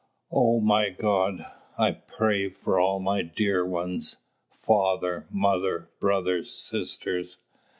[0.31, 1.45] O my God,
[1.77, 4.17] I pray for all my dear ones,...
[4.51, 7.37] father, mother, brothers, sisters.